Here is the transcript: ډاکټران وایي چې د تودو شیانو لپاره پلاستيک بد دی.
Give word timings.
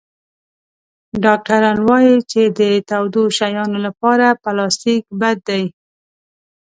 ډاکټران 1.23 1.77
وایي 1.87 2.15
چې 2.31 2.41
د 2.59 2.59
تودو 2.89 3.23
شیانو 3.37 3.77
لپاره 3.85 4.27
پلاستيک 4.43 5.03
بد 5.19 5.37
دی. 5.49 5.63